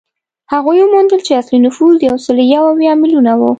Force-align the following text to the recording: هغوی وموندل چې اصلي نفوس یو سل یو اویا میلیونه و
هغوی 0.53 0.79
وموندل 0.83 1.19
چې 1.27 1.39
اصلي 1.41 1.59
نفوس 1.65 1.95
یو 2.09 2.17
سل 2.25 2.37
یو 2.55 2.63
اویا 2.71 2.93
میلیونه 3.01 3.31
و 3.35 3.41